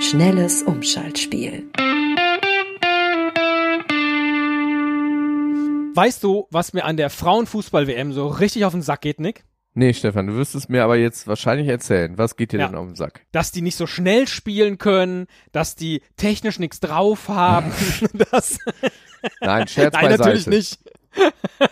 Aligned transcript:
Schnelles 0.00 0.62
Umschaltspiel. 0.62 1.64
Weißt 5.94 6.22
du, 6.22 6.46
was 6.50 6.72
mir 6.72 6.84
an 6.84 6.96
der 6.96 7.10
Frauenfußball-WM 7.10 8.12
so 8.12 8.28
richtig 8.28 8.64
auf 8.64 8.72
den 8.72 8.82
Sack 8.82 9.00
geht, 9.02 9.18
Nick? 9.20 9.44
Nee, 9.74 9.92
Stefan, 9.92 10.26
du 10.28 10.34
wirst 10.34 10.54
es 10.54 10.68
mir 10.68 10.82
aber 10.84 10.96
jetzt 10.96 11.26
wahrscheinlich 11.26 11.68
erzählen. 11.68 12.16
Was 12.16 12.36
geht 12.36 12.52
dir 12.52 12.60
Ja. 12.60 12.66
denn 12.68 12.76
auf 12.76 12.86
den 12.86 12.94
Sack? 12.96 13.22
Dass 13.32 13.52
die 13.52 13.62
nicht 13.62 13.76
so 13.76 13.86
schnell 13.86 14.26
spielen 14.28 14.78
können, 14.78 15.26
dass 15.52 15.74
die 15.74 16.02
technisch 16.16 16.58
nichts 16.58 16.80
drauf 16.80 17.28
haben. 17.28 17.72
das, 18.30 18.58
Nein, 19.40 19.66
Scherz 19.68 19.92
nein, 19.94 20.04
beiseite. 20.04 20.22
natürlich 20.22 20.46
nicht. 20.46 20.78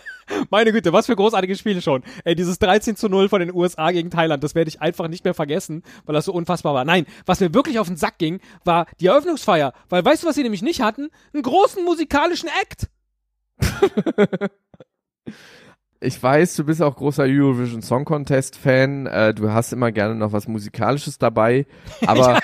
Meine 0.49 0.71
Güte, 0.71 0.93
was 0.93 1.05
für 1.05 1.15
großartige 1.15 1.55
Spiele 1.55 1.81
schon. 1.81 2.03
Ey, 2.23 2.35
dieses 2.35 2.59
13 2.59 2.95
zu 2.95 3.09
0 3.09 3.29
von 3.29 3.39
den 3.39 3.53
USA 3.53 3.91
gegen 3.91 4.09
Thailand, 4.09 4.43
das 4.43 4.55
werde 4.55 4.69
ich 4.69 4.81
einfach 4.81 5.07
nicht 5.07 5.23
mehr 5.23 5.33
vergessen, 5.33 5.83
weil 6.05 6.13
das 6.13 6.25
so 6.25 6.33
unfassbar 6.33 6.73
war. 6.73 6.85
Nein, 6.85 7.05
was 7.25 7.39
mir 7.39 7.53
wirklich 7.53 7.79
auf 7.79 7.87
den 7.87 7.97
Sack 7.97 8.17
ging, 8.17 8.39
war 8.63 8.85
die 8.99 9.07
Eröffnungsfeier. 9.07 9.73
Weil 9.89 10.03
weißt 10.03 10.23
du, 10.23 10.27
was 10.27 10.35
sie 10.35 10.43
nämlich 10.43 10.61
nicht 10.61 10.81
hatten? 10.81 11.09
Einen 11.33 11.43
großen 11.43 11.83
musikalischen 11.83 12.49
Act. 12.61 12.89
Ich 15.99 16.21
weiß, 16.21 16.55
du 16.55 16.63
bist 16.63 16.81
auch 16.81 16.95
großer 16.95 17.23
Eurovision 17.23 17.81
Song 17.81 18.05
Contest 18.05 18.55
Fan. 18.55 19.07
Äh, 19.07 19.33
du 19.33 19.51
hast 19.51 19.73
immer 19.73 19.91
gerne 19.91 20.13
noch 20.13 20.31
was 20.31 20.47
Musikalisches 20.47 21.17
dabei. 21.17 21.65
Aber 22.05 22.39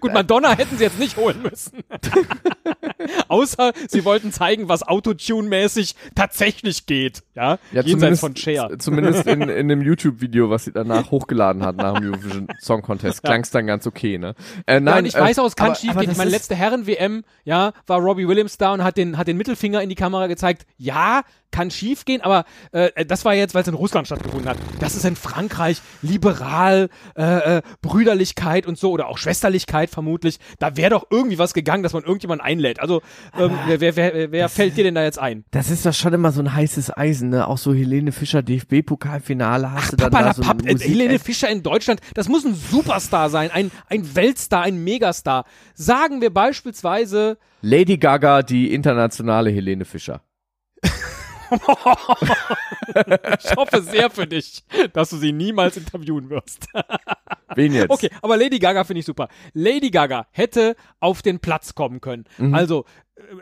Gut, 0.00 0.12
Madonna 0.12 0.56
hätten 0.56 0.76
sie 0.76 0.84
jetzt 0.84 0.98
nicht 0.98 1.16
holen 1.16 1.42
müssen. 1.42 1.84
Außer 3.28 3.72
sie 3.88 4.04
wollten 4.04 4.32
zeigen, 4.32 4.68
was 4.68 4.82
Autotune-mäßig 4.82 5.94
tatsächlich 6.14 6.86
geht. 6.86 7.22
Ja, 7.34 7.58
ja, 7.72 7.82
jenseits 7.82 8.20
zumindest, 8.20 8.20
von 8.20 8.36
Cher. 8.36 8.78
zumindest 8.78 9.26
in, 9.26 9.42
in 9.48 9.68
dem 9.68 9.82
YouTube-Video, 9.82 10.50
was 10.50 10.64
sie 10.64 10.72
danach 10.72 11.10
hochgeladen 11.10 11.64
hat 11.64 11.76
nach 11.76 11.98
dem 11.98 12.12
Eurovision 12.12 12.48
Song 12.60 12.82
Contest, 12.82 13.22
klang's 13.22 13.50
dann 13.50 13.66
ganz 13.66 13.86
okay, 13.86 14.18
ne? 14.18 14.34
Äh, 14.66 14.80
nein, 14.80 15.02
Nein, 15.02 15.06
ich 15.06 15.14
äh, 15.14 15.20
weiß 15.20 15.38
auch, 15.38 15.46
es 15.46 15.56
kann 15.56 15.74
schief 15.74 15.96
gehen. 15.96 16.12
Meine 16.16 16.30
letzte 16.30 16.54
Herren-WM, 16.54 17.24
ja, 17.44 17.72
war 17.86 18.00
Robbie 18.00 18.28
Williams 18.28 18.58
da 18.58 18.72
und 18.72 18.84
hat 18.84 18.96
den, 18.96 19.18
hat 19.18 19.26
den 19.26 19.36
Mittelfinger 19.36 19.82
in 19.82 19.88
die 19.88 19.94
Kamera 19.94 20.26
gezeigt. 20.26 20.66
Ja, 20.76 21.22
kann 21.52 21.70
schief 21.70 22.04
gehen, 22.04 22.22
aber 22.22 22.44
äh, 22.72 23.04
das 23.04 23.24
war 23.24 23.34
jetzt, 23.34 23.54
weil 23.54 23.62
es 23.62 23.68
in 23.68 23.74
Russland 23.74 24.06
stattgefunden 24.06 24.48
hat. 24.48 24.56
Das 24.80 24.96
ist 24.96 25.04
in 25.04 25.16
Frankreich 25.16 25.80
liberal, 26.00 26.88
äh, 27.16 27.58
äh, 27.58 27.62
Brüderlichkeit 27.82 28.66
und 28.66 28.78
so 28.78 28.90
oder 28.90 29.08
auch 29.08 29.18
Schwesterlichkeit 29.18 29.90
vermutlich. 29.90 30.38
Da 30.58 30.76
wäre 30.76 30.90
doch 30.90 31.06
irgendwie 31.10 31.38
was 31.38 31.54
gegangen, 31.54 31.82
dass 31.82 31.92
man 31.92 32.02
irgendjemanden 32.02 32.44
einlädt. 32.44 32.80
Also, 32.80 32.91
ähm, 33.38 33.52
wer, 33.66 33.80
wer, 33.80 33.96
wer, 33.96 34.32
wer 34.32 34.48
fällt 34.48 34.76
dir 34.76 34.84
denn 34.84 34.94
da 34.94 35.02
jetzt 35.02 35.18
ein? 35.18 35.44
Das 35.50 35.70
ist 35.70 35.86
doch 35.86 35.94
schon 35.94 36.12
immer 36.12 36.32
so 36.32 36.40
ein 36.40 36.52
heißes 36.52 36.96
Eisen, 36.96 37.30
ne? 37.30 37.46
Auch 37.46 37.58
so 37.58 37.72
Helene 37.72 38.12
Fischer 38.12 38.42
DFB-Pokalfinale 38.42 39.72
hast 39.72 39.92
du 39.92 39.96
dann 39.96 40.10
Papa 40.10 40.24
da 40.24 40.34
so 40.34 40.42
Papp, 40.42 40.66
äh, 40.66 40.72
Musik 40.72 40.88
Helene 40.88 41.18
Fischer 41.18 41.48
in 41.48 41.62
Deutschland, 41.62 42.00
das 42.14 42.28
muss 42.28 42.44
ein 42.44 42.54
Superstar 42.54 43.30
sein, 43.30 43.50
ein, 43.50 43.70
ein 43.88 44.14
Weltstar, 44.14 44.62
ein 44.62 44.82
Megastar. 44.82 45.44
Sagen 45.74 46.20
wir 46.20 46.30
beispielsweise, 46.30 47.38
Lady 47.62 47.96
Gaga, 47.96 48.42
die 48.42 48.74
internationale 48.74 49.50
Helene 49.50 49.84
Fischer. 49.84 50.22
ich 53.38 53.56
hoffe 53.56 53.82
sehr 53.82 54.10
für 54.10 54.26
dich, 54.26 54.64
dass 54.92 55.10
du 55.10 55.16
sie 55.16 55.32
niemals 55.32 55.76
interviewen 55.76 56.30
wirst. 56.30 56.68
Wen 57.56 57.72
jetzt? 57.72 57.90
Okay, 57.90 58.10
aber 58.20 58.36
Lady 58.36 58.58
Gaga 58.58 58.84
finde 58.84 59.00
ich 59.00 59.06
super. 59.06 59.28
Lady 59.52 59.90
Gaga 59.90 60.26
hätte 60.30 60.76
auf 61.00 61.22
den 61.22 61.40
Platz 61.40 61.74
kommen 61.74 62.00
können. 62.00 62.24
Mhm. 62.38 62.54
Also 62.54 62.84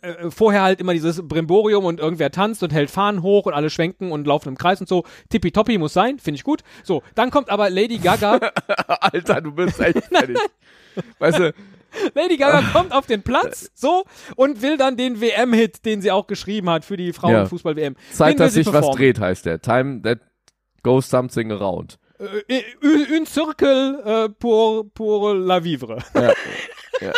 äh, 0.03 0.09
äh, 0.09 0.31
vorher 0.31 0.63
halt 0.63 0.81
immer 0.81 0.93
dieses 0.93 1.27
Brimborium 1.27 1.85
und 1.85 2.01
irgendwer 2.01 2.31
tanzt 2.31 2.63
und 2.63 2.73
hält 2.73 2.91
Fahnen 2.91 3.23
hoch 3.23 3.47
und 3.47 3.55
alle 3.55 3.71
schwenken 3.71 4.13
und 4.13 4.27
laufen 4.27 4.49
im 4.49 4.59
Kreis 4.59 4.81
und 4.81 4.89
so. 4.89 5.05
Tippitoppi 5.29 5.79
muss 5.79 5.93
sein, 5.93 6.19
finde 6.19 6.37
ich 6.37 6.45
gut. 6.45 6.63
So, 6.83 7.03
dann 7.15 7.31
kommt 7.31 7.51
aber 7.51 7.71
Lady 7.71 7.99
Gaga. 7.99 8.37
Alter, 8.87 9.41
du 9.41 9.53
bist 9.53 9.81
echt 9.81 10.05
fertig. 10.05 10.39
weißt 11.19 11.39
du, 11.39 11.55
Lady 12.15 12.37
Gaga 12.37 12.63
kommt 12.73 12.93
auf 12.93 13.07
den 13.07 13.23
Platz, 13.23 13.71
so, 13.75 14.05
und 14.37 14.63
will 14.63 14.77
dann 14.77 14.97
den 14.97 15.21
WM-Hit, 15.21 15.85
den 15.85 16.01
sie 16.01 16.11
auch 16.11 16.27
geschrieben 16.27 16.71
hat 16.71 16.85
für 16.85 16.97
die 16.97 17.13
Frauenfußball-WM. 17.13 17.97
Zeit, 18.13 18.35
Den 18.35 18.39
will 18.39 18.47
dass 18.47 18.55
sich 18.55 18.73
was 18.73 18.91
dreht, 18.91 19.21
heißt 19.21 19.47
der. 19.47 19.61
Time 19.61 20.03
that 20.03 20.21
goes 20.83 21.09
something 21.09 21.51
around. 21.51 21.99
Äh, 22.21 22.63
euh, 22.85 23.19
un 23.19 23.25
circle 23.27 24.03
äh, 24.05 24.29
pour, 24.29 24.91
pour 24.93 25.35
la 25.35 25.59
vivre. 25.65 25.99
Ja. 26.15 26.33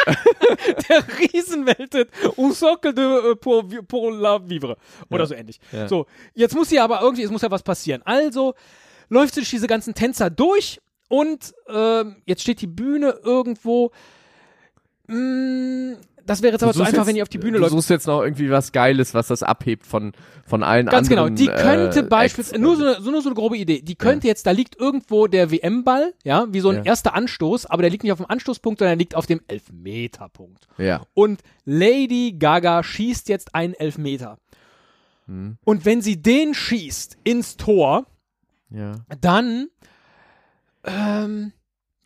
Der 0.89 1.03
Riesenweltet, 1.19 2.09
un 2.37 2.53
circle 2.53 2.95
de, 2.95 3.33
äh, 3.33 3.37
pour, 3.37 3.65
pour 3.89 4.13
la 4.13 4.39
vivre. 4.49 4.77
Oder 5.11 5.21
Ja. 5.25 5.27
so 5.27 5.35
ähnlich. 5.35 5.59
Ja. 5.73 5.89
So, 5.89 6.07
jetzt 6.35 6.55
muss 6.55 6.69
sie 6.69 6.79
aber 6.79 7.01
irgendwie, 7.03 7.25
es 7.25 7.31
muss 7.33 7.43
ja 7.43 7.51
was 7.51 7.65
passieren. 7.65 8.01
Also 8.05 8.55
läuft 9.09 9.35
sie 9.35 9.41
durch 9.41 9.51
diese 9.51 9.67
ganzen 9.67 9.95
Tänzer 9.95 10.31
durch 10.31 10.81
und 11.09 11.53
ähm, 11.69 12.23
jetzt 12.27 12.43
steht 12.43 12.61
die 12.61 12.69
Bühne 12.69 13.19
irgendwo. 13.25 13.91
Mm, 15.09 15.95
das 16.27 16.43
wäre 16.43 16.53
jetzt 16.53 16.63
aber 16.63 16.73
Du 16.73 16.79
zu 16.79 16.85
einfach, 16.85 16.99
jetzt- 16.99 17.07
wenn 17.07 17.15
die 17.15 17.23
auf 17.23 17.29
die 17.29 17.39
Bühne 17.39 17.53
Du 17.59 17.59
läuft. 17.61 17.73
suchst 17.73 17.91
jetzt 17.91 18.07
noch 18.07 18.23
irgendwie 18.23 18.51
was 18.51 18.73
Geiles, 18.73 19.15
was 19.15 19.27
das 19.29 19.43
abhebt 19.43 19.87
von, 19.87 20.13
von 20.47 20.63
allen 20.63 20.87
Ganz 20.87 21.09
genau, 21.09 21.25
anderen. 21.25 21.37
die 21.37 21.47
könnte 21.63 22.01
äh, 22.01 22.03
beispielsweise, 22.03 22.61
nur 22.61 22.77
so, 22.77 22.85
eine, 22.85 23.01
so, 23.01 23.11
nur 23.11 23.23
so 23.23 23.29
eine 23.29 23.35
grobe 23.35 23.57
Idee, 23.57 23.83
die 23.83 23.95
könnte 23.95 24.27
jetzt, 24.27 24.47
da 24.47 24.51
liegt 24.51 24.79
irgendwo 24.81 25.27
der 25.27 25.51
WM-Ball, 25.51 26.15
ja, 26.25 26.47
wie 26.51 26.61
so 26.61 26.71
ein 26.71 26.77
Ja. 26.77 26.83
erster 26.85 27.15
Anstoß, 27.15 27.67
aber 27.67 27.83
der 27.83 27.91
liegt 27.91 28.03
nicht 28.05 28.13
auf 28.13 28.19
dem 28.19 28.31
Anstoßpunkt, 28.31 28.79
sondern 28.79 28.93
der 28.93 28.99
liegt 29.03 29.15
auf 29.15 29.27
dem 29.27 29.41
Elfmeterpunkt. 29.49 30.67
Ja. 30.79 31.03
Und 31.15 31.43
Lady 31.65 32.37
Gaga 32.39 32.83
schießt 32.83 33.29
jetzt 33.29 33.55
einen 33.55 33.75
Elfmeter. 33.75 34.39
Und 35.65 35.85
wenn 35.85 36.03
sie 36.03 36.21
den 36.21 36.53
schießt 36.53 37.17
ins 37.25 37.57
Tor, 37.57 38.07
Ja. 38.71 38.93
dann 39.21 39.69
ähm, 40.85 41.53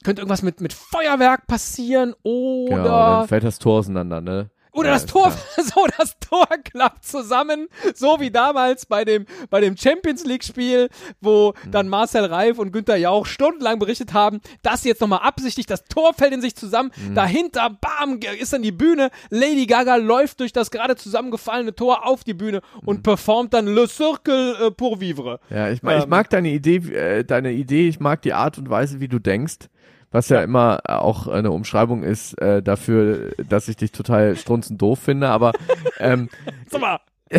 könnte 0.07 0.23
irgendwas 0.23 0.43
mit, 0.43 0.61
mit 0.61 0.73
Feuerwerk 0.73 1.47
passieren 1.49 2.15
oder 2.23 2.77
Genau, 2.83 3.07
dann 3.19 3.29
fällt 3.29 3.45
das 3.45 3.59
Tor 3.59 3.81
auseinander, 3.81 4.21
ne? 4.21 4.51
Oder 4.73 4.89
Ja, 4.91 4.95
das 4.97 5.07
Tor, 5.07 5.33
so 5.57 5.87
das 5.97 6.19
Tor 6.21 6.47
klappt 6.63 7.03
zusammen, 7.07 7.67
so 7.95 8.21
wie 8.21 8.31
damals 8.31 8.85
bei 8.85 9.07
dem, 9.07 9.25
bei 9.49 9.63
dem 9.63 9.75
Champions 9.77 10.25
League 10.27 10.45
Spiel, 10.45 10.91
wo 11.23 11.55
Mhm. 11.65 11.71
dann 11.71 11.89
Marcel 11.89 12.27
Reif 12.27 12.59
und 12.59 12.73
Günther 12.73 12.97
Jauch 12.97 13.25
stundenlang 13.25 13.79
berichtet 13.79 14.13
haben, 14.13 14.41
dass 14.63 14.83
sie 14.83 14.91
jetzt 14.91 15.01
nochmal 15.01 15.21
absichtlich, 15.23 15.65
das 15.65 15.85
Tor 15.85 16.13
fällt 16.13 16.35
in 16.35 16.43
sich 16.43 16.55
zusammen, 16.57 16.91
Mhm. 17.09 17.15
dahinter, 17.15 17.71
bam, 17.81 18.21
ist 18.39 18.53
dann 18.53 18.61
die 18.63 18.71
Bühne, 18.73 19.09
Lady 19.31 19.65
Gaga 19.67 19.97
läuft 19.97 20.41
durch 20.41 20.53
das 20.53 20.71
gerade 20.71 20.95
zusammengefallene 20.95 21.75
Tor 21.75 22.07
auf 22.07 22.23
die 22.23 22.35
Bühne 22.35 22.61
Mhm. 22.83 22.89
und 22.89 23.03
performt 23.03 23.55
dann 23.55 23.67
Le 23.67 23.89
Circle 23.89 24.57
äh, 24.67 24.71
pour 24.71 25.01
Vivre. 25.01 25.41
Ja, 25.49 25.71
ich, 25.71 25.83
mag 25.83 25.97
ich 25.97 26.05
Ähm. 26.05 26.11
mag 26.11 26.29
deine 26.29 26.51
Idee, 26.51 26.77
äh, 26.95 27.25
deine 27.25 27.53
Idee, 27.53 27.89
ich 27.89 27.99
mag 27.99 28.21
die 28.21 28.35
Art 28.35 28.59
und 28.59 28.69
Weise, 28.69 29.01
wie 29.01 29.09
du 29.09 29.19
denkst, 29.19 29.71
was 30.11 30.29
ja, 30.29 30.43
immer 30.43 30.81
äh, 30.87 30.93
auch 30.93 31.27
eine 31.27 31.51
Umschreibung 31.51 32.03
ist 32.03 32.41
äh, 32.41 32.63
dafür, 32.63 33.33
dass 33.49 33.69
ich 33.69 33.77
dich 33.77 33.93
total 33.93 34.37
strunzend 34.37 34.81
doof 34.81 34.99
finde, 34.99 35.29
aber 35.29 35.53
ähm, 35.99 36.29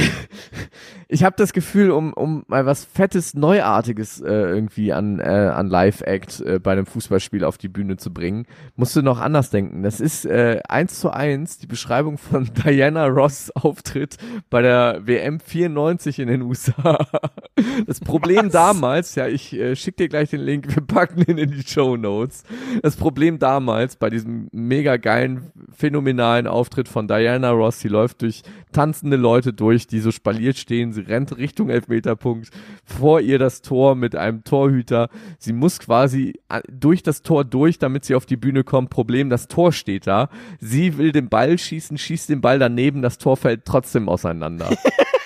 ich 1.09 1.23
habe 1.23 1.35
das 1.37 1.53
Gefühl, 1.53 1.91
um, 1.91 2.13
um 2.13 2.43
mal 2.47 2.65
was 2.65 2.83
Fettes, 2.83 3.33
Neuartiges 3.33 4.19
äh, 4.19 4.27
irgendwie 4.27 4.91
an, 4.91 5.19
äh, 5.19 5.23
an 5.23 5.67
Live-Act 5.67 6.41
äh, 6.41 6.59
bei 6.59 6.73
einem 6.73 6.85
Fußballspiel 6.85 7.45
auf 7.45 7.57
die 7.57 7.69
Bühne 7.69 7.95
zu 7.95 8.13
bringen, 8.13 8.45
musst 8.75 8.95
du 8.95 9.01
noch 9.01 9.19
anders 9.19 9.49
denken. 9.49 9.83
Das 9.83 10.01
ist 10.01 10.25
äh, 10.25 10.59
eins 10.67 10.99
zu 10.99 11.09
eins 11.09 11.59
die 11.59 11.67
Beschreibung 11.67 12.17
von 12.17 12.49
Diana 12.65 13.05
Ross 13.07 13.51
Auftritt 13.51 14.17
bei 14.49 14.61
der 14.61 15.01
WM 15.05 15.39
94 15.39 16.19
in 16.19 16.27
den 16.27 16.41
USA. 16.41 16.97
Das 17.87 17.99
Problem 17.99 18.47
Was? 18.47 18.51
damals, 18.51 19.15
ja, 19.15 19.27
ich 19.27 19.53
äh, 19.53 19.75
schick 19.75 19.97
dir 19.97 20.09
gleich 20.09 20.29
den 20.29 20.41
Link, 20.41 20.75
wir 20.75 20.83
packen 20.83 21.23
ihn 21.23 21.37
in 21.37 21.51
die 21.51 21.63
Show 21.65 21.97
Notes. 21.97 22.43
Das 22.83 22.95
Problem 22.95 23.39
damals 23.39 23.95
bei 23.95 24.09
diesem 24.11 24.47
mega 24.51 24.97
geilen, 24.97 25.51
phänomenalen 25.75 26.45
Auftritt 26.45 26.87
von 26.87 27.07
Diana 27.07 27.49
Ross, 27.51 27.79
die 27.79 27.87
läuft 27.87 28.21
durch 28.21 28.43
tanzende 28.71 29.17
Leute 29.17 29.53
durch, 29.53 29.87
die 29.87 29.99
so 29.99 30.11
spaliert 30.11 30.57
stehen, 30.57 30.93
sie 30.97 31.01
rennt 31.01 31.37
Richtung 31.37 31.69
Elfmeterpunkt, 31.69 32.49
vor 32.83 33.21
ihr 33.21 33.39
das 33.39 33.61
Tor 33.61 33.95
mit 33.95 34.15
einem 34.15 34.43
Torhüter, 34.43 35.09
sie 35.37 35.53
muss 35.53 35.79
quasi 35.79 36.39
äh, 36.49 36.61
durch 36.69 37.03
das 37.03 37.21
Tor 37.21 37.45
durch, 37.45 37.79
damit 37.79 38.05
sie 38.05 38.15
auf 38.15 38.25
die 38.25 38.37
Bühne 38.37 38.63
kommt, 38.63 38.89
Problem, 38.89 39.29
das 39.29 39.47
Tor 39.47 39.71
steht 39.71 40.07
da, 40.07 40.29
sie 40.59 40.97
will 40.97 41.11
den 41.11 41.29
Ball 41.29 41.57
schießen, 41.57 41.97
schießt 41.97 42.29
den 42.29 42.41
Ball 42.41 42.59
daneben, 42.59 43.01
das 43.01 43.17
Tor 43.17 43.37
fällt 43.37 43.65
trotzdem 43.65 44.09
auseinander. 44.09 44.69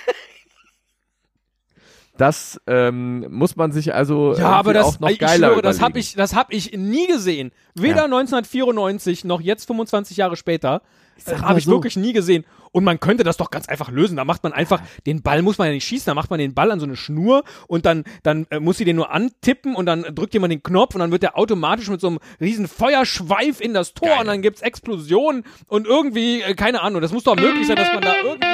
Das 2.18 2.60
ähm, 2.66 3.26
muss 3.30 3.56
man 3.56 3.72
sich 3.72 3.94
also 3.94 4.34
Ja, 4.36 4.50
aber 4.50 4.74
das, 4.74 4.86
auch 4.86 5.00
noch 5.00 5.08
ich 5.08 5.18
geiler 5.18 5.48
schwöre, 5.48 5.62
das 5.62 5.80
habe 5.80 5.92
überlegen. 5.92 6.08
ich, 6.08 6.14
das 6.14 6.34
hab 6.34 6.52
ich 6.52 6.72
nie 6.76 7.06
gesehen. 7.06 7.52
Weder 7.74 7.96
Ja. 7.96 8.04
1994 8.04 9.24
noch 9.24 9.40
jetzt 9.40 9.66
25 9.66 10.16
Jahre 10.18 10.36
später. 10.36 10.82
Äh, 11.26 11.36
habe 11.36 11.58
ich 11.58 11.66
so. 11.66 11.70
wirklich 11.72 11.96
nie 11.96 12.12
gesehen. 12.12 12.44
Und 12.72 12.84
man 12.84 12.98
könnte 12.98 13.22
das 13.22 13.36
doch 13.36 13.50
ganz 13.50 13.68
einfach 13.68 13.90
lösen. 13.90 14.16
Da 14.16 14.24
macht 14.24 14.42
man 14.42 14.52
einfach, 14.54 14.80
den 15.06 15.22
Ball 15.22 15.42
muss 15.42 15.58
man 15.58 15.68
ja 15.68 15.74
nicht 15.74 15.84
schießen, 15.84 16.06
da 16.06 16.14
macht 16.14 16.30
man 16.30 16.38
den 16.38 16.54
Ball 16.54 16.70
an 16.70 16.80
so 16.80 16.86
eine 16.86 16.96
Schnur 16.96 17.44
und 17.68 17.84
dann, 17.84 18.04
dann 18.22 18.46
äh, 18.50 18.60
muss 18.60 18.78
sie 18.78 18.86
den 18.86 18.96
nur 18.96 19.10
antippen 19.10 19.74
und 19.74 19.84
dann 19.86 20.02
drückt 20.14 20.32
jemand 20.32 20.52
den 20.52 20.62
Knopf 20.62 20.94
und 20.94 21.00
dann 21.00 21.12
wird 21.12 21.22
der 21.22 21.36
automatisch 21.38 21.88
mit 21.90 22.00
so 22.00 22.08
einem 22.08 22.18
riesen 22.40 22.66
Feuerschweif 22.68 23.60
in 23.60 23.74
das 23.74 23.92
Tor 23.92 24.20
und 24.20 24.26
dann 24.26 24.40
gibt's 24.40 24.62
Explosionen 24.62 25.44
und 25.68 25.86
irgendwie, 25.86 26.40
äh, 26.40 26.54
keine 26.54 26.80
Ahnung, 26.82 27.02
das 27.02 27.12
muss 27.12 27.24
doch 27.24 27.36
möglich 27.36 27.66
sein, 27.66 27.76
dass 27.76 27.92
man 27.92 28.00
da 28.02 28.14
irgendwie 28.24 28.46